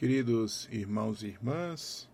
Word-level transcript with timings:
Queridos 0.00 0.66
irmãos 0.72 1.22
e 1.22 1.26
irmãs, 1.26 2.08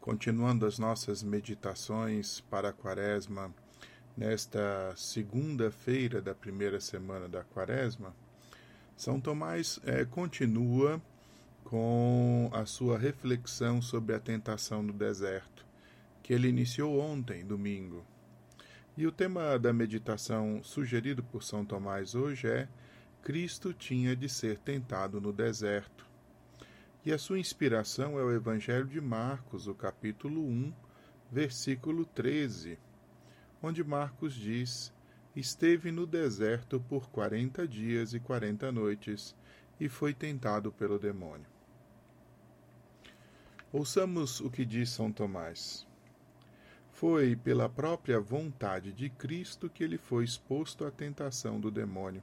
continuando 0.00 0.66
as 0.66 0.76
nossas 0.76 1.22
meditações 1.22 2.40
para 2.40 2.70
a 2.70 2.72
Quaresma, 2.72 3.54
nesta 4.16 4.92
segunda-feira 4.96 6.20
da 6.20 6.34
primeira 6.34 6.80
semana 6.80 7.28
da 7.28 7.44
Quaresma, 7.44 8.12
São 8.96 9.20
Tomás 9.20 9.78
é, 9.84 10.04
continua 10.04 11.00
com 11.62 12.50
a 12.52 12.66
sua 12.66 12.98
reflexão 12.98 13.80
sobre 13.80 14.16
a 14.16 14.18
tentação 14.18 14.82
no 14.82 14.92
deserto, 14.92 15.64
que 16.24 16.32
ele 16.32 16.48
iniciou 16.48 16.98
ontem, 16.98 17.44
domingo. 17.44 18.04
E 18.96 19.06
o 19.06 19.12
tema 19.12 19.56
da 19.60 19.72
meditação 19.72 20.60
sugerido 20.64 21.22
por 21.22 21.44
São 21.44 21.64
Tomás 21.64 22.16
hoje 22.16 22.48
é 22.48 22.68
Cristo 23.22 23.72
tinha 23.72 24.16
de 24.16 24.28
ser 24.28 24.58
tentado 24.58 25.20
no 25.20 25.32
deserto. 25.32 26.07
E 27.08 27.12
a 27.12 27.16
sua 27.16 27.38
inspiração 27.38 28.18
é 28.18 28.22
o 28.22 28.30
Evangelho 28.30 28.84
de 28.84 29.00
Marcos, 29.00 29.66
o 29.66 29.74
capítulo 29.74 30.42
1, 30.42 30.74
versículo 31.32 32.04
13, 32.04 32.78
onde 33.62 33.82
Marcos 33.82 34.34
diz: 34.34 34.92
Esteve 35.34 35.90
no 35.90 36.06
deserto 36.06 36.78
por 36.78 37.08
quarenta 37.08 37.66
dias 37.66 38.12
e 38.12 38.20
quarenta 38.20 38.70
noites 38.70 39.34
e 39.80 39.88
foi 39.88 40.12
tentado 40.12 40.70
pelo 40.70 40.98
demônio. 40.98 41.46
Ouçamos 43.72 44.40
o 44.40 44.50
que 44.50 44.66
diz 44.66 44.90
São 44.90 45.10
Tomás. 45.10 45.86
Foi 46.90 47.34
pela 47.34 47.70
própria 47.70 48.20
vontade 48.20 48.92
de 48.92 49.08
Cristo 49.08 49.70
que 49.70 49.82
ele 49.82 49.96
foi 49.96 50.24
exposto 50.24 50.84
à 50.84 50.90
tentação 50.90 51.58
do 51.58 51.70
demônio. 51.70 52.22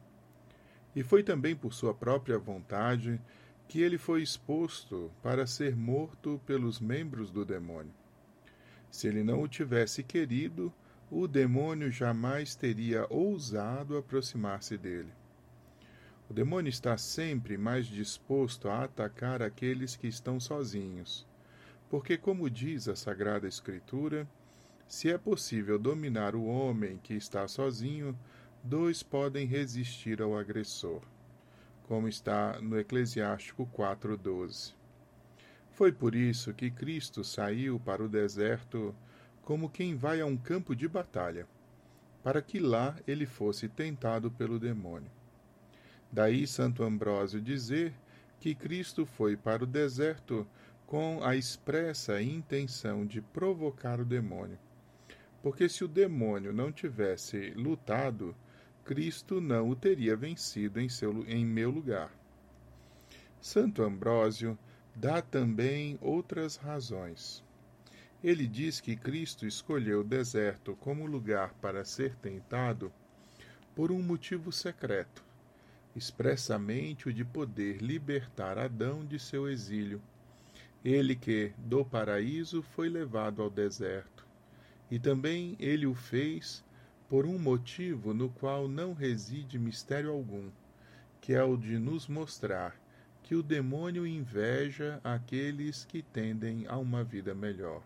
E 0.95 1.01
foi 1.01 1.23
também 1.23 1.55
por 1.55 1.73
sua 1.73 1.91
própria 1.91 2.37
vontade 2.37 3.19
que 3.67 3.81
ele 3.81 3.97
foi 3.97 4.21
exposto 4.21 5.11
para 5.21 5.47
ser 5.47 5.75
morto 5.75 6.39
pelos 6.45 6.79
membros 6.79 7.31
do 7.31 7.43
demônio. 7.43 7.93
Se 8.91 9.07
ele 9.07 9.23
não 9.23 9.41
o 9.41 9.47
tivesse 9.47 10.03
querido, 10.03 10.71
o 11.11 11.27
demônio 11.27 11.91
jamais 11.91 12.55
teria 12.55 13.05
ousado 13.09 13.97
aproximar-se 13.97 14.77
dele. 14.77 15.11
O 16.29 16.33
demônio 16.33 16.69
está 16.69 16.97
sempre 16.97 17.57
mais 17.57 17.85
disposto 17.85 18.69
a 18.69 18.83
atacar 18.83 19.41
aqueles 19.41 19.95
que 19.95 20.07
estão 20.07 20.39
sozinhos, 20.39 21.27
porque, 21.89 22.17
como 22.17 22.49
diz 22.49 22.87
a 22.87 22.95
Sagrada 22.95 23.47
Escritura, 23.47 24.27
se 24.87 25.11
é 25.11 25.17
possível 25.17 25.77
dominar 25.77 26.35
o 26.35 26.45
homem 26.45 26.99
que 27.03 27.13
está 27.13 27.47
sozinho, 27.47 28.17
dois 28.63 29.03
podem 29.03 29.45
resistir 29.45 30.21
ao 30.21 30.37
agressor 30.37 31.01
como 31.87 32.07
está 32.07 32.59
no 32.61 32.79
Eclesiástico 32.79 33.67
4:12. 33.67 34.73
Foi 35.71 35.91
por 35.91 36.15
isso 36.15 36.53
que 36.53 36.71
Cristo 36.71 37.23
saiu 37.23 37.79
para 37.79 38.03
o 38.03 38.09
deserto 38.09 38.95
como 39.43 39.69
quem 39.69 39.95
vai 39.95 40.19
a 40.21 40.25
um 40.25 40.35
campo 40.35 40.75
de 40.75 40.87
batalha, 40.87 41.47
para 42.23 42.41
que 42.41 42.59
lá 42.59 42.95
ele 43.07 43.25
fosse 43.25 43.69
tentado 43.69 44.31
pelo 44.31 44.59
demônio. 44.59 45.11
Daí 46.11 46.47
Santo 46.47 46.83
Ambrósio 46.83 47.41
dizer 47.41 47.93
que 48.39 48.55
Cristo 48.55 49.05
foi 49.05 49.37
para 49.37 49.63
o 49.63 49.67
deserto 49.67 50.47
com 50.87 51.23
a 51.23 51.35
expressa 51.35 52.21
intenção 52.21 53.05
de 53.05 53.21
provocar 53.21 53.99
o 53.99 54.05
demônio. 54.05 54.57
Porque 55.43 55.69
se 55.69 55.83
o 55.83 55.87
demônio 55.87 56.51
não 56.53 56.71
tivesse 56.71 57.51
lutado, 57.51 58.35
Cristo 58.85 59.41
não 59.41 59.71
o 59.71 59.75
teria 59.75 60.15
vencido 60.15 60.79
em, 60.79 60.87
seu, 60.87 61.27
em 61.27 61.43
meu 61.43 61.71
lugar. 61.71 62.11
Santo 63.41 63.81
Ambrósio 63.81 64.55
dá 64.95 65.23
também 65.23 65.97
outras 65.99 66.55
razões. 66.55 67.43
Ele 68.23 68.45
diz 68.45 68.79
que 68.79 68.95
Cristo 68.95 69.47
escolheu 69.47 70.01
o 70.01 70.03
deserto 70.03 70.75
como 70.79 71.07
lugar 71.07 71.55
para 71.55 71.83
ser 71.83 72.13
tentado 72.17 72.93
por 73.75 73.91
um 73.91 74.03
motivo 74.03 74.51
secreto, 74.51 75.23
expressamente 75.95 77.09
o 77.09 77.13
de 77.13 77.25
poder 77.25 77.81
libertar 77.81 78.59
Adão 78.59 79.03
de 79.03 79.17
seu 79.17 79.49
exílio. 79.49 79.99
Ele 80.83 81.15
que, 81.15 81.51
do 81.57 81.83
paraíso, 81.83 82.61
foi 82.61 82.87
levado 82.87 83.41
ao 83.41 83.49
deserto. 83.49 84.23
E 84.91 84.99
também 84.99 85.55
ele 85.59 85.87
o 85.87 85.95
fez 85.95 86.63
por 87.09 87.25
um 87.25 87.37
motivo 87.37 88.13
no 88.13 88.29
qual 88.29 88.67
não 88.67 88.93
reside 88.93 89.59
mistério 89.59 90.11
algum, 90.11 90.49
que 91.21 91.33
é 91.33 91.43
o 91.43 91.55
de 91.55 91.77
nos 91.77 92.07
mostrar 92.07 92.75
que 93.21 93.35
o 93.35 93.43
demônio 93.43 94.05
inveja 94.05 94.99
aqueles 95.03 95.85
que 95.85 96.01
tendem 96.01 96.65
a 96.67 96.77
uma 96.77 97.03
vida 97.03 97.33
melhor. 97.33 97.81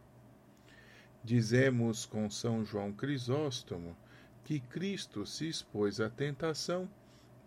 Dizemos 1.24 2.06
com 2.06 2.30
São 2.30 2.66
João 2.66 2.92
Crisóstomo 2.92 3.96
que 4.44 4.60
Cristo 4.60 5.26
se 5.26 5.48
expôs 5.48 6.00
à 6.00 6.10
tentação 6.10 6.90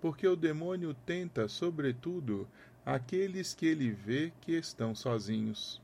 porque 0.01 0.27
o 0.27 0.35
demônio 0.35 0.95
tenta, 1.07 1.47
sobretudo, 1.47 2.49
aqueles 2.85 3.55
que 3.55 3.67
ele 3.67 3.91
vê 3.91 4.33
que 4.41 4.53
estão 4.53 4.95
sozinhos. 4.95 5.81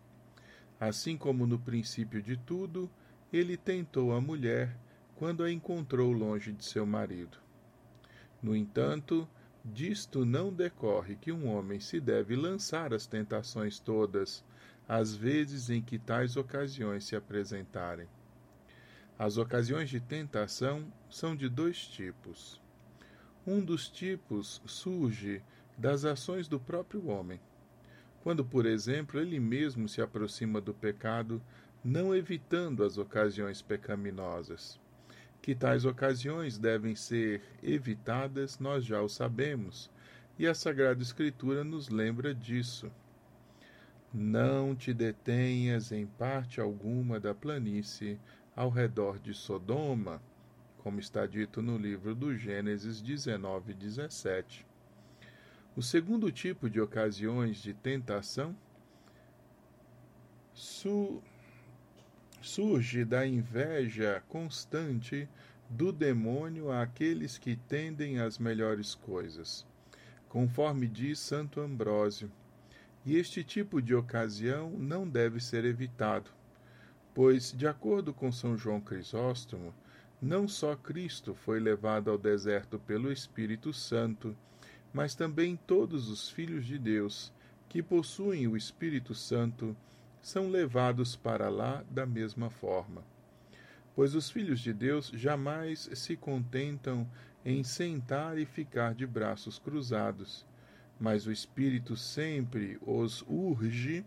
Assim 0.80 1.16
como 1.16 1.46
no 1.46 1.58
princípio 1.58 2.20
de 2.20 2.36
tudo, 2.36 2.90
ele 3.32 3.56
tentou 3.56 4.12
a 4.12 4.20
mulher 4.20 4.76
quando 5.18 5.42
a 5.42 5.50
encontrou 5.50 6.12
longe 6.12 6.52
de 6.52 6.64
seu 6.64 6.86
marido. 6.86 7.38
No 8.40 8.54
entanto, 8.54 9.28
disto 9.64 10.24
não 10.24 10.52
decorre 10.52 11.16
que 11.16 11.32
um 11.32 11.48
homem 11.48 11.80
se 11.80 11.98
deve 11.98 12.36
lançar 12.36 12.94
às 12.94 13.04
tentações 13.04 13.80
todas, 13.80 14.44
às 14.88 15.16
vezes 15.16 15.70
em 15.70 15.82
que 15.82 15.98
tais 15.98 16.36
ocasiões 16.36 17.04
se 17.04 17.16
apresentarem. 17.16 18.06
As 19.18 19.38
ocasiões 19.38 19.90
de 19.90 19.98
tentação 19.98 20.86
são 21.10 21.34
de 21.34 21.48
dois 21.48 21.88
tipos. 21.88 22.62
Um 23.44 23.60
dos 23.60 23.88
tipos 23.88 24.62
surge 24.66 25.42
das 25.76 26.04
ações 26.04 26.46
do 26.46 26.60
próprio 26.60 27.08
homem. 27.08 27.40
Quando, 28.22 28.44
por 28.44 28.66
exemplo, 28.66 29.18
ele 29.18 29.40
mesmo 29.40 29.88
se 29.88 30.00
aproxima 30.00 30.60
do 30.60 30.72
pecado, 30.72 31.42
não 31.84 32.14
evitando 32.14 32.84
as 32.84 32.98
ocasiões 32.98 33.60
pecaminosas. 33.60 34.78
Que 35.40 35.54
tais 35.54 35.84
ocasiões 35.84 36.58
devem 36.58 36.94
ser 36.94 37.42
evitadas, 37.62 38.58
nós 38.58 38.84
já 38.84 39.00
o 39.00 39.08
sabemos, 39.08 39.90
e 40.38 40.46
a 40.46 40.54
Sagrada 40.54 41.02
Escritura 41.02 41.64
nos 41.64 41.88
lembra 41.88 42.34
disso. 42.34 42.90
Não 44.12 44.74
te 44.74 44.94
detenhas 44.94 45.92
em 45.92 46.06
parte 46.06 46.60
alguma 46.60 47.20
da 47.20 47.34
planície 47.34 48.18
ao 48.56 48.70
redor 48.70 49.18
de 49.18 49.34
Sodoma, 49.34 50.22
como 50.78 50.98
está 50.98 51.26
dito 51.26 51.60
no 51.60 51.76
livro 51.76 52.14
do 52.14 52.36
Gênesis 52.36 53.00
19, 53.02 53.74
17. 53.74 54.66
O 55.76 55.82
segundo 55.82 56.32
tipo 56.32 56.68
de 56.68 56.80
ocasiões 56.80 57.58
de 57.58 57.74
tentação 57.74 58.56
su 60.52 61.22
surge 62.40 63.04
da 63.04 63.26
inveja 63.26 64.22
constante 64.28 65.28
do 65.68 65.92
demônio 65.92 66.70
àqueles 66.70 67.36
que 67.36 67.56
tendem 67.56 68.20
às 68.20 68.38
melhores 68.38 68.94
coisas, 68.94 69.66
conforme 70.28 70.86
diz 70.86 71.18
Santo 71.18 71.60
Ambrósio. 71.60 72.30
E 73.04 73.16
este 73.16 73.42
tipo 73.42 73.80
de 73.82 73.94
ocasião 73.94 74.70
não 74.70 75.08
deve 75.08 75.40
ser 75.40 75.64
evitado, 75.64 76.30
pois, 77.14 77.52
de 77.52 77.66
acordo 77.66 78.14
com 78.14 78.30
São 78.30 78.56
João 78.56 78.80
Crisóstomo, 78.80 79.74
não 80.20 80.48
só 80.48 80.74
Cristo 80.74 81.34
foi 81.34 81.60
levado 81.60 82.10
ao 82.10 82.18
deserto 82.18 82.78
pelo 82.78 83.12
Espírito 83.12 83.72
Santo, 83.72 84.36
mas 84.92 85.14
também 85.14 85.56
todos 85.66 86.08
os 86.08 86.28
filhos 86.28 86.66
de 86.66 86.78
Deus 86.78 87.32
que 87.68 87.82
possuem 87.82 88.48
o 88.48 88.56
Espírito 88.56 89.14
Santo 89.14 89.76
são 90.22 90.48
levados 90.48 91.16
para 91.16 91.48
lá 91.48 91.84
da 91.90 92.04
mesma 92.06 92.50
forma. 92.50 93.02
Pois 93.94 94.14
os 94.14 94.30
filhos 94.30 94.60
de 94.60 94.72
Deus 94.72 95.10
jamais 95.14 95.88
se 95.94 96.16
contentam 96.16 97.08
em 97.44 97.64
sentar 97.64 98.38
e 98.38 98.44
ficar 98.44 98.94
de 98.94 99.06
braços 99.06 99.58
cruzados, 99.58 100.46
mas 101.00 101.26
o 101.26 101.32
Espírito 101.32 101.96
sempre 101.96 102.78
os 102.82 103.24
urge 103.26 104.04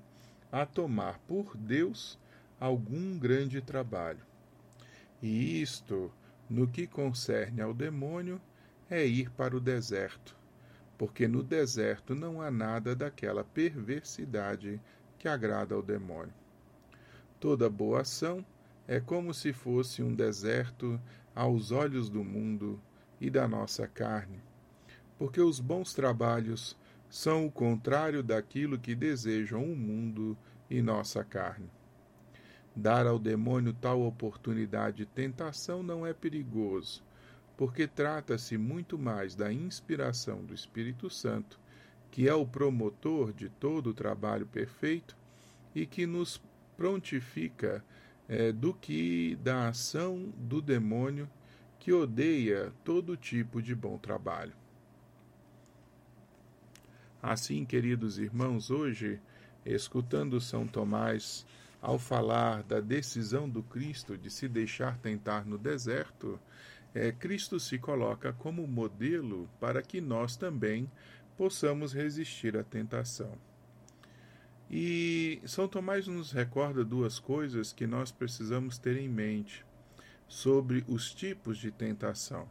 a 0.52 0.66
tomar 0.66 1.18
por 1.20 1.56
Deus 1.56 2.20
algum 2.60 3.18
grande 3.18 3.62
trabalho. 3.62 4.24
E 5.22 5.62
isto, 5.62 6.12
no 6.50 6.68
que 6.68 6.86
concerne 6.86 7.62
ao 7.62 7.74
demônio, 7.74 8.42
é 8.90 9.06
ir 9.06 9.32
para 9.32 9.56
o 9.56 9.60
deserto, 9.60 10.36
porque 10.98 11.28
no 11.28 11.42
deserto 11.42 12.14
não 12.14 12.42
há 12.42 12.52
nada 12.52 12.96
daquela 12.96 13.44
perversidade 13.44 14.80
que 15.22 15.28
agrada 15.28 15.76
ao 15.76 15.84
demônio. 15.84 16.34
Toda 17.40 17.70
boa 17.70 18.02
ação 18.02 18.44
é 18.88 19.00
como 19.00 19.36
se 19.36 19.54
fosse 19.54 20.02
um 20.02 20.16
deserto 20.16 21.00
aos 21.36 21.72
olhos 21.72 22.10
do 22.10 22.24
mundo 22.24 22.82
e 23.20 23.30
da 23.30 23.48
nossa 23.48 23.88
carne, 23.88 24.42
porque 25.20 25.40
os 25.40 25.60
bons 25.60 25.94
trabalhos 25.94 26.76
são 27.08 27.46
o 27.46 27.52
contrário 27.52 28.24
daquilo 28.24 28.80
que 28.80 28.96
desejam 28.96 29.64
o 29.64 29.76
mundo 29.76 30.36
e 30.68 30.82
nossa 30.82 31.24
carne. 31.24 31.70
Dar 32.76 33.06
ao 33.06 33.20
demônio 33.20 33.74
tal 33.74 34.02
oportunidade 34.02 34.98
de 34.98 35.06
tentação 35.06 35.84
não 35.84 36.04
é 36.04 36.14
perigoso, 36.14 37.04
porque 37.56 37.86
trata-se 37.86 38.58
muito 38.58 38.98
mais 38.98 39.36
da 39.36 39.54
inspiração 39.54 40.44
do 40.44 40.56
Espírito 40.56 41.12
Santo, 41.12 41.60
que 42.12 42.28
é 42.28 42.34
o 42.34 42.46
promotor 42.46 43.34
de 43.34 43.50
todo 43.50 43.92
o 43.92 43.94
trabalho 43.94 44.46
perfeito 44.46 45.16
e 45.74 45.86
que 45.86 46.06
nos 46.06 46.42
prontifica 46.76 47.84
é, 48.28 48.52
do 48.52 48.74
que 48.74 49.38
da 49.42 49.70
ação 49.70 50.32
do 50.38 50.62
demônio 50.62 51.30
que 51.80 51.92
odeia 51.92 52.72
todo 52.84 53.18
tipo 53.18 53.62
de 53.62 53.74
bom 53.74 53.98
trabalho. 53.98 54.54
Assim, 57.24 57.66
queridos 57.66 58.20
irmãos, 58.20 58.70
hoje, 58.70 59.20
escutando 59.66 60.42
São 60.42 60.68
Tomás 60.68 61.46
ao 61.82 61.98
falar 61.98 62.64
da 62.64 62.80
decisão 62.80 63.50
do 63.50 63.64
Cristo 63.64 64.18
de 64.18 64.30
se 64.30 64.48
deixar 64.48 64.98
tentar 64.98 65.46
no 65.46 65.58
deserto, 65.58 66.40
é, 66.94 67.12
Cristo 67.12 67.60
se 67.60 67.78
coloca 67.80 68.34
como 68.34 68.68
modelo 68.68 69.50
para 69.60 69.82
que 69.82 70.02
nós 70.02 70.36
também 70.36 70.90
possamos 71.42 71.92
resistir 71.92 72.56
à 72.56 72.64
tentação. 72.64 73.36
E 74.70 75.42
São 75.44 75.68
Tomás 75.68 76.06
nos 76.06 76.32
recorda 76.32 76.86
duas 76.86 77.18
coisas 77.18 77.74
que 77.74 77.88
nós 77.88 78.12
precisamos 78.12 78.78
ter 78.78 78.96
em 78.96 79.10
mente 79.10 79.66
sobre 80.28 80.86
os 80.88 81.12
tipos 81.16 81.58
de 81.58 81.72
tentação. 81.72 82.48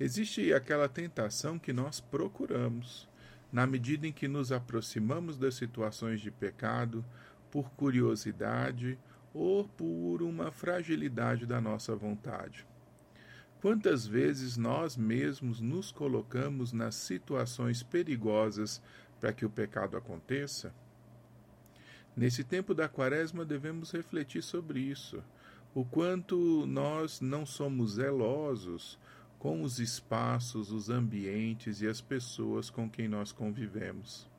Existe 0.00 0.52
aquela 0.52 0.88
tentação 0.88 1.60
que 1.60 1.72
nós 1.72 2.00
procuramos, 2.00 3.08
na 3.52 3.64
medida 3.68 4.04
em 4.04 4.12
que 4.12 4.26
nos 4.26 4.50
aproximamos 4.50 5.38
das 5.38 5.54
situações 5.54 6.20
de 6.20 6.32
pecado, 6.32 7.04
por 7.52 7.70
curiosidade 7.70 8.98
ou 9.32 9.62
por 9.62 10.24
uma 10.24 10.50
fragilidade 10.50 11.46
da 11.46 11.60
nossa 11.60 11.94
vontade. 11.94 12.66
Quantas 13.66 14.06
vezes 14.06 14.56
nós 14.56 14.96
mesmos 14.96 15.60
nos 15.60 15.90
colocamos 15.90 16.72
nas 16.72 16.94
situações 16.94 17.82
perigosas 17.82 18.80
para 19.18 19.32
que 19.32 19.44
o 19.44 19.50
pecado 19.50 19.96
aconteça? 19.96 20.72
Nesse 22.16 22.44
tempo 22.44 22.72
da 22.72 22.88
quaresma 22.88 23.44
devemos 23.44 23.90
refletir 23.90 24.40
sobre 24.40 24.78
isso, 24.78 25.20
o 25.74 25.84
quanto 25.84 26.64
nós 26.64 27.20
não 27.20 27.44
somos 27.44 27.94
zelosos 27.94 29.00
com 29.36 29.64
os 29.64 29.80
espaços, 29.80 30.70
os 30.70 30.88
ambientes 30.88 31.80
e 31.80 31.88
as 31.88 32.00
pessoas 32.00 32.70
com 32.70 32.88
quem 32.88 33.08
nós 33.08 33.32
convivemos. 33.32 34.30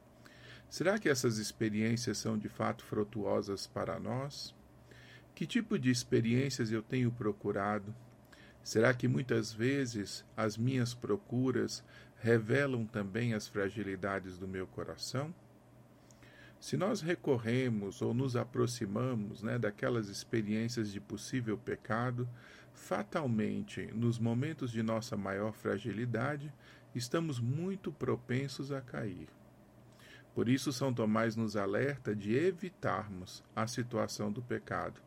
Será 0.69 0.97
que 0.97 1.09
essas 1.09 1.37
experiências 1.37 2.17
são 2.17 2.37
de 2.37 2.47
fato 2.47 2.81
frutuosas 2.81 3.67
para 3.67 3.99
nós? 3.99 4.55
Que 5.35 5.45
tipo 5.45 5.77
de 5.77 5.91
experiências 5.91 6.71
eu 6.71 6.81
tenho 6.81 7.11
procurado? 7.11 7.93
Será 8.67 8.93
que 8.93 9.07
muitas 9.07 9.53
vezes 9.53 10.25
as 10.35 10.57
minhas 10.57 10.93
procuras 10.93 11.81
revelam 12.19 12.85
também 12.85 13.33
as 13.33 13.47
fragilidades 13.47 14.37
do 14.37 14.45
meu 14.45 14.67
coração? 14.67 15.33
Se 16.59 16.75
nós 16.75 16.99
recorremos 16.99 18.01
ou 18.01 18.13
nos 18.13 18.35
aproximamos 18.35 19.41
né, 19.41 19.57
daquelas 19.57 20.09
experiências 20.09 20.91
de 20.91 20.99
possível 20.99 21.57
pecado, 21.57 22.27
fatalmente, 22.73 23.87
nos 23.93 24.19
momentos 24.19 24.69
de 24.69 24.83
nossa 24.83 25.15
maior 25.15 25.53
fragilidade, 25.53 26.53
estamos 26.93 27.39
muito 27.39 27.89
propensos 27.89 28.73
a 28.73 28.81
cair. 28.81 29.29
Por 30.35 30.49
isso, 30.49 30.73
São 30.73 30.93
Tomás 30.93 31.37
nos 31.37 31.55
alerta 31.55 32.13
de 32.13 32.35
evitarmos 32.35 33.41
a 33.55 33.65
situação 33.65 34.29
do 34.29 34.41
pecado. 34.41 35.06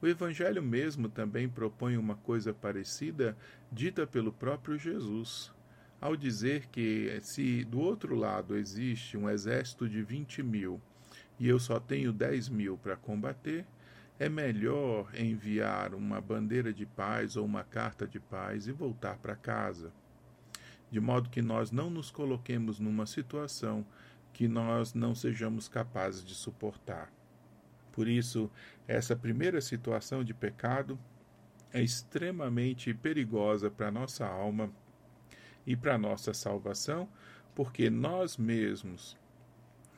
O 0.00 0.06
Evangelho 0.06 0.62
mesmo 0.62 1.08
também 1.08 1.48
propõe 1.48 1.96
uma 1.96 2.14
coisa 2.14 2.54
parecida, 2.54 3.36
dita 3.72 4.06
pelo 4.06 4.32
próprio 4.32 4.78
Jesus 4.78 5.52
ao 6.00 6.16
dizer 6.16 6.66
que 6.68 7.18
se 7.22 7.64
do 7.64 7.80
outro 7.80 8.14
lado 8.14 8.56
existe 8.56 9.16
um 9.16 9.28
exército 9.28 9.88
de 9.88 10.02
20 10.02 10.42
mil 10.42 10.80
e 11.38 11.48
eu 11.48 11.58
só 11.58 11.80
tenho 11.80 12.12
10 12.12 12.48
mil 12.48 12.76
para 12.76 12.96
combater, 12.96 13.64
é 14.18 14.28
melhor 14.28 15.08
enviar 15.14 15.94
uma 15.94 16.20
bandeira 16.20 16.72
de 16.72 16.84
paz 16.84 17.36
ou 17.36 17.44
uma 17.44 17.62
carta 17.62 18.06
de 18.06 18.18
paz 18.18 18.66
e 18.66 18.72
voltar 18.72 19.16
para 19.18 19.36
casa. 19.36 19.92
De 20.90 20.98
modo 20.98 21.30
que 21.30 21.40
nós 21.40 21.70
não 21.70 21.90
nos 21.90 22.10
coloquemos 22.10 22.80
numa 22.80 23.06
situação 23.06 23.86
que 24.32 24.48
nós 24.48 24.94
não 24.94 25.14
sejamos 25.14 25.68
capazes 25.68 26.24
de 26.24 26.34
suportar. 26.34 27.12
Por 27.98 28.06
isso, 28.06 28.48
essa 28.86 29.16
primeira 29.16 29.60
situação 29.60 30.22
de 30.22 30.32
pecado 30.32 30.96
é 31.72 31.82
extremamente 31.82 32.94
perigosa 32.94 33.72
para 33.72 33.88
a 33.88 33.90
nossa 33.90 34.24
alma 34.24 34.70
e 35.66 35.74
para 35.74 35.98
nossa 35.98 36.32
salvação, 36.32 37.08
porque 37.56 37.90
nós 37.90 38.36
mesmos, 38.36 39.18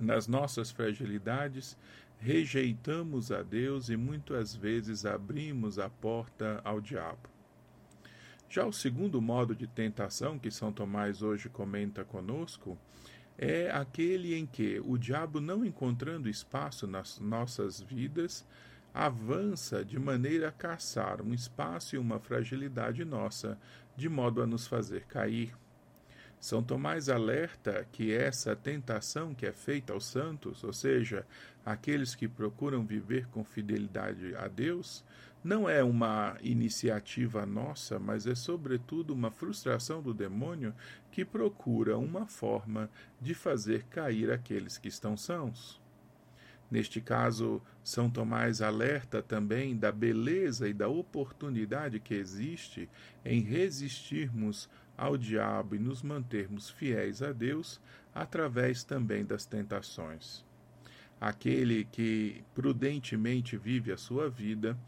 nas 0.01 0.27
nossas 0.27 0.71
fragilidades, 0.71 1.77
rejeitamos 2.19 3.31
a 3.31 3.43
Deus 3.43 3.91
e 3.91 3.99
muitas 3.99 4.57
vezes 4.57 5.05
abrimos 5.05 5.79
a 5.79 5.91
porta 5.91 6.63
ao 6.65 6.81
diabo. 6.81 7.29
Já 8.49 8.65
o 8.65 8.73
segundo 8.73 9.21
modo 9.21 9.55
de 9.55 9.67
tentação 9.67 10.39
que 10.39 10.51
São 10.51 10.73
Tomás 10.73 11.21
hoje 11.21 11.51
comenta 11.51 12.03
conosco 12.03 12.79
é 13.43 13.71
aquele 13.71 14.35
em 14.35 14.45
que 14.45 14.79
o 14.85 14.99
diabo, 14.99 15.41
não 15.41 15.65
encontrando 15.65 16.29
espaço 16.29 16.87
nas 16.87 17.19
nossas 17.19 17.81
vidas, 17.81 18.47
avança 18.93 19.83
de 19.83 19.99
maneira 19.99 20.49
a 20.49 20.53
caçar 20.53 21.23
um 21.23 21.33
espaço 21.33 21.97
e 21.97 21.99
uma 21.99 22.21
fragilidade 22.21 23.03
nossa, 23.03 23.59
de 23.97 24.11
modo 24.11 24.43
a 24.43 24.47
nos 24.47 24.67
fazer 24.67 25.07
cair. 25.07 25.57
São 26.39 26.63
Tomás 26.63 27.09
alerta 27.09 27.87
que 27.91 28.13
essa 28.13 28.55
tentação 28.55 29.35
que 29.35 29.47
é 29.47 29.53
feita 29.53 29.95
aos 29.95 30.05
santos, 30.05 30.63
ou 30.63 30.73
seja, 30.75 31.27
aqueles 31.65 32.15
que 32.15 32.29
procuram 32.29 32.85
viver 32.85 33.27
com 33.29 33.43
fidelidade 33.43 34.35
a 34.37 34.49
Deus, 34.49 35.03
não 35.43 35.69
é 35.69 35.83
uma 35.83 36.37
iniciativa 36.43 37.47
nossa, 37.47 37.99
mas 37.99 38.27
é 38.27 38.35
sobretudo 38.35 39.15
uma 39.15 39.31
frustração 39.31 40.03
do 40.03 40.13
demônio 40.13 40.75
que 41.11 41.25
procura 41.25 41.97
uma 41.97 42.27
forma 42.27 42.91
de 43.21 43.35
fazer 43.35 43.85
cair 43.85 44.31
aqueles 44.31 44.77
que 44.77 44.89
estão 44.89 45.17
sãos. 45.17 45.81
Neste 46.71 47.01
caso, 47.01 47.61
São 47.83 48.09
Tomás 48.09 48.63
alerta 48.63 49.21
também 49.21 49.77
da 49.77 49.91
beleza 49.91 50.69
e 50.69 50.73
da 50.73 50.89
oportunidade 50.89 51.99
que 51.99 52.15
existe 52.15 52.89
em 53.25 53.41
resistirmos 53.41 54.69
ao 54.97 55.17
diabo 55.17 55.75
e 55.75 55.79
nos 55.79 56.03
mantermos 56.03 56.71
fiéis 56.71 57.23
a 57.23 57.33
Deus 57.33 57.81
através 58.15 58.85
também 58.85 59.25
das 59.25 59.47
tentações. 59.47 60.45
Aquele 61.21 61.85
que 61.85 62.45
prudentemente 62.55 63.57
vive 63.57 63.91
a 63.91 63.97
sua 63.97 64.31
vida 64.31 64.79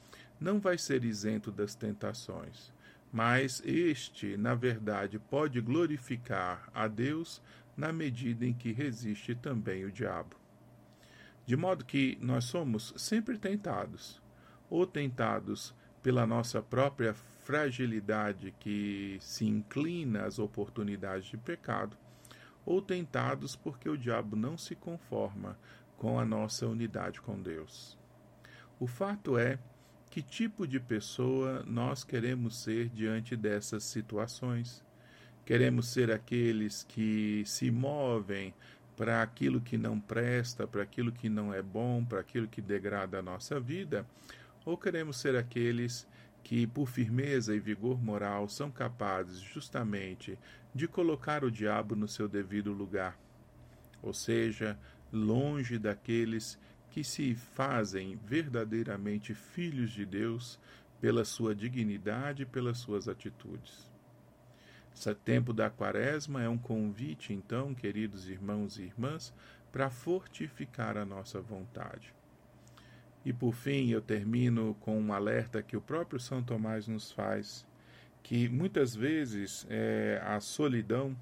não 0.42 0.58
vai 0.58 0.76
ser 0.76 1.04
isento 1.04 1.50
das 1.50 1.75
tentações, 1.75 2.72
mas 3.12 3.62
este, 3.64 4.37
na 4.37 4.54
verdade, 4.54 5.18
pode 5.18 5.61
glorificar 5.61 6.68
a 6.75 6.88
Deus 6.88 7.40
na 7.76 7.92
medida 7.92 8.44
em 8.44 8.52
que 8.52 8.72
resiste 8.72 9.34
também 9.34 9.84
o 9.84 9.92
diabo. 9.92 10.37
De 11.46 11.56
modo 11.56 11.84
que 11.84 12.18
nós 12.20 12.44
somos 12.44 12.92
sempre 12.96 13.38
tentados, 13.38 14.20
ou 14.68 14.87
tentados 14.87 15.75
pela 16.02 16.26
nossa 16.26 16.61
própria 16.61 17.14
fragilidade 17.14 18.54
que 18.58 19.18
se 19.20 19.46
inclina 19.46 20.25
às 20.25 20.38
oportunidades 20.38 21.26
de 21.26 21.37
pecado, 21.37 21.96
ou 22.64 22.80
tentados 22.80 23.54
porque 23.54 23.88
o 23.88 23.99
diabo 23.99 24.37
não 24.37 24.56
se 24.56 24.75
conforma 24.75 25.58
com 25.96 26.18
a 26.18 26.25
nossa 26.25 26.66
unidade 26.66 27.20
com 27.20 27.40
Deus. 27.40 27.99
O 28.80 28.87
fato 28.87 29.38
é 29.38 29.58
que 30.12 30.21
tipo 30.21 30.66
de 30.66 30.78
pessoa 30.78 31.64
nós 31.66 32.04
queremos 32.04 32.62
ser 32.62 32.90
diante 32.90 33.35
dessas 33.35 33.83
situações. 33.83 34.85
Queremos 35.47 35.88
ser 35.88 36.12
aqueles 36.12 36.85
que 36.85 37.42
se 37.47 37.71
movem 37.71 38.52
para 38.95 39.23
aquilo 39.23 39.59
que 39.59 39.78
não 39.78 39.99
presta, 39.99 40.66
para 40.66 40.83
aquilo 40.83 41.11
que 41.11 41.31
não 41.31 41.54
é 41.54 41.62
bom, 41.62 42.04
para 42.04 42.21
aquilo 42.21 42.47
que 42.47 42.61
degrada 42.61 43.21
a 43.21 43.23
nossa 43.23 43.59
vida, 43.59 44.07
ou 44.66 44.76
queremos 44.76 45.16
ser 45.16 45.35
aqueles 45.35 46.07
que, 46.45 46.66
por 46.66 46.87
firmeza 46.90 47.57
e 47.57 47.59
vigor 47.59 47.99
moral, 47.99 48.50
são 48.50 48.71
capazes 48.71 49.38
justamente 49.40 50.38
de 50.75 50.87
colocar 50.87 51.42
o 51.42 51.50
diabo 51.50 51.97
no 51.97 52.07
seu 52.07 52.28
devido 52.28 52.71
lugar, 52.71 53.19
ou 54.02 54.12
seja, 54.12 54.78
longe 55.11 55.78
daqueles 55.78 56.59
que 56.92 57.02
se 57.02 57.34
fazem 57.34 58.16
verdadeiramente 58.26 59.34
filhos 59.34 59.90
de 59.90 60.04
Deus 60.04 60.61
pela 61.00 61.25
sua 61.25 61.54
dignidade 61.54 62.42
e 62.42 62.46
pelas 62.46 62.78
suas 62.78 63.08
atitudes. 63.08 63.90
Esse 64.94 65.14
tempo 65.14 65.54
da 65.54 65.70
quaresma 65.70 66.42
é 66.42 66.49
um 66.50 66.58
convite, 66.58 67.32
então, 67.32 67.75
queridos 67.75 68.28
irmãos 68.28 68.78
e 68.78 68.82
irmãs, 68.82 69.32
para 69.72 69.88
fortificar 69.88 70.99
a 70.99 71.06
nossa 71.06 71.40
vontade. 71.40 72.14
E 73.25 73.32
por 73.32 73.54
fim, 73.54 73.88
eu 73.88 74.02
termino 74.02 74.76
com 74.80 75.00
um 75.00 75.14
alerta 75.14 75.62
que 75.62 75.78
o 75.78 75.80
próprio 75.80 76.20
São 76.20 76.42
Tomás 76.42 76.87
nos 76.87 77.11
faz, 77.11 77.66
que 78.22 78.50
muitas 78.50 78.94
vezes 78.94 79.66
é, 79.70 80.22
a 80.26 80.38
solidão 80.40 81.16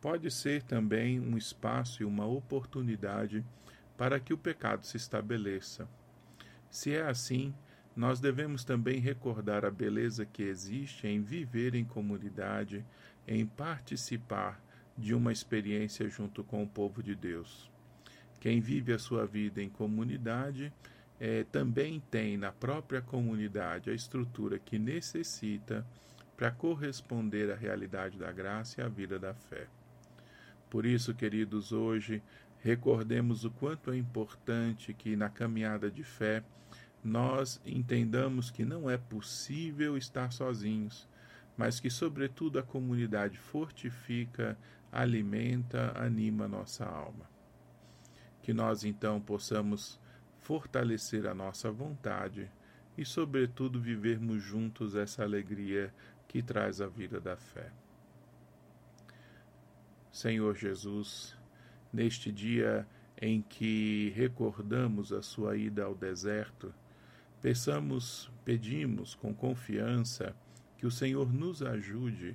pode 0.00 0.28
ser 0.28 0.64
também 0.64 1.20
um 1.20 1.38
espaço 1.38 2.02
e 2.02 2.04
uma 2.04 2.26
oportunidade 2.26 3.44
para 3.96 4.18
que 4.18 4.32
o 4.32 4.38
pecado 4.38 4.84
se 4.84 4.96
estabeleça. 4.96 5.88
Se 6.70 6.92
é 6.92 7.02
assim, 7.02 7.54
nós 7.94 8.20
devemos 8.20 8.64
também 8.64 8.98
recordar 8.98 9.64
a 9.64 9.70
beleza 9.70 10.26
que 10.26 10.42
existe 10.42 11.06
em 11.06 11.22
viver 11.22 11.74
em 11.74 11.84
comunidade, 11.84 12.84
em 13.26 13.46
participar 13.46 14.60
de 14.96 15.14
uma 15.14 15.32
experiência 15.32 16.08
junto 16.08 16.42
com 16.42 16.62
o 16.62 16.68
povo 16.68 17.02
de 17.02 17.14
Deus. 17.14 17.70
Quem 18.40 18.60
vive 18.60 18.92
a 18.92 18.98
sua 18.98 19.26
vida 19.26 19.62
em 19.62 19.68
comunidade 19.68 20.72
é, 21.18 21.44
também 21.44 22.02
tem 22.10 22.36
na 22.36 22.52
própria 22.52 23.00
comunidade 23.00 23.90
a 23.90 23.94
estrutura 23.94 24.58
que 24.58 24.78
necessita 24.78 25.86
para 26.36 26.50
corresponder 26.50 27.50
à 27.50 27.54
realidade 27.54 28.18
da 28.18 28.32
graça 28.32 28.80
e 28.80 28.84
à 28.84 28.88
vida 28.88 29.18
da 29.18 29.32
fé. 29.32 29.66
Por 30.68 30.84
isso, 30.84 31.14
queridos, 31.14 31.72
hoje 31.72 32.20
recordemos 32.64 33.44
o 33.44 33.50
quanto 33.50 33.92
é 33.92 33.96
importante 33.96 34.94
que 34.94 35.14
na 35.16 35.28
caminhada 35.28 35.90
de 35.90 36.02
fé 36.02 36.42
nós 37.04 37.60
entendamos 37.62 38.50
que 38.50 38.64
não 38.64 38.88
é 38.88 38.96
possível 38.96 39.98
estar 39.98 40.32
sozinhos, 40.32 41.06
mas 41.58 41.78
que, 41.78 41.90
sobretudo, 41.90 42.58
a 42.58 42.62
comunidade 42.62 43.38
fortifica, 43.38 44.56
alimenta, 44.90 45.92
anima 45.94 46.48
nossa 46.48 46.86
alma. 46.86 47.28
Que 48.40 48.54
nós, 48.54 48.82
então, 48.82 49.20
possamos 49.20 50.00
fortalecer 50.40 51.26
a 51.26 51.34
nossa 51.34 51.70
vontade 51.70 52.50
e, 52.96 53.04
sobretudo, 53.04 53.78
vivermos 53.78 54.42
juntos 54.42 54.96
essa 54.96 55.22
alegria 55.22 55.92
que 56.26 56.42
traz 56.42 56.80
a 56.80 56.86
vida 56.86 57.20
da 57.20 57.36
fé. 57.36 57.70
Senhor 60.10 60.56
Jesus, 60.56 61.36
neste 61.94 62.30
dia 62.30 62.86
em 63.22 63.40
que 63.40 64.12
recordamos 64.14 65.12
a 65.12 65.22
sua 65.22 65.56
ida 65.56 65.84
ao 65.84 65.94
deserto, 65.94 66.74
Peçamos, 67.44 68.32
pedimos 68.42 69.14
com 69.14 69.34
confiança 69.34 70.34
que 70.78 70.86
o 70.86 70.90
Senhor 70.90 71.30
nos 71.30 71.62
ajude, 71.62 72.34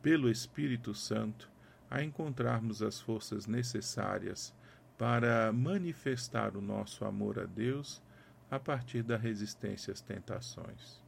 pelo 0.00 0.30
Espírito 0.30 0.94
Santo, 0.94 1.50
a 1.90 2.02
encontrarmos 2.02 2.80
as 2.80 2.98
forças 2.98 3.46
necessárias 3.46 4.54
para 4.96 5.52
manifestar 5.52 6.56
o 6.56 6.62
nosso 6.62 7.04
amor 7.04 7.38
a 7.38 7.44
Deus 7.44 8.02
a 8.50 8.58
partir 8.58 9.02
da 9.02 9.18
resistência 9.18 9.92
às 9.92 10.00
tentações. 10.00 11.02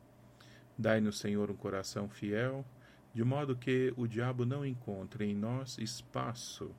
Dai-nos, 0.77 1.19
Senhor, 1.19 1.51
um 1.51 1.57
coração 1.57 2.07
fiel, 2.07 2.67
de 3.15 3.25
modo 3.25 3.57
que 3.57 3.95
o 3.97 4.07
diabo 4.07 4.45
não 4.45 4.63
encontre 4.63 5.25
em 5.25 5.35
nós 5.35 5.79
espaço 5.79 6.71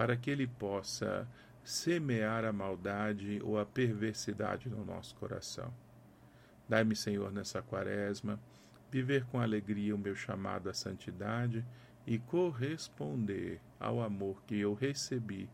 para 0.00 0.16
que 0.16 0.30
ele 0.30 0.46
possa 0.46 1.28
semear 1.62 2.42
a 2.46 2.52
maldade 2.54 3.38
ou 3.44 3.58
a 3.58 3.66
perversidade 3.66 4.66
no 4.66 4.82
nosso 4.82 5.14
coração. 5.16 5.70
Dai-me, 6.66 6.96
Senhor, 6.96 7.30
nessa 7.30 7.60
quaresma, 7.60 8.40
viver 8.90 9.26
com 9.26 9.38
alegria 9.38 9.94
o 9.94 9.98
meu 9.98 10.14
chamado 10.14 10.70
à 10.70 10.72
santidade 10.72 11.62
e 12.06 12.18
corresponder 12.18 13.60
ao 13.78 14.00
amor 14.00 14.42
que 14.46 14.58
eu 14.58 14.72
recebi 14.72 15.50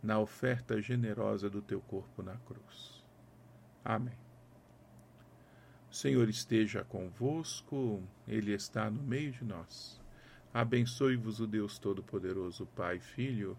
na 0.00 0.20
oferta 0.20 0.80
generosa 0.80 1.50
do 1.50 1.60
teu 1.60 1.80
corpo 1.80 2.22
na 2.22 2.36
cruz. 2.46 3.04
Amém. 3.84 4.16
O 5.90 5.94
Senhor 5.96 6.28
esteja 6.28 6.84
convosco, 6.84 8.00
Ele 8.28 8.52
está 8.52 8.88
no 8.88 9.02
meio 9.02 9.32
de 9.32 9.44
nós. 9.44 10.00
Abençoe-vos 10.54 11.40
o 11.40 11.46
Deus 11.48 11.76
Todo-Poderoso, 11.76 12.66
Pai, 12.66 13.00
Filho, 13.00 13.58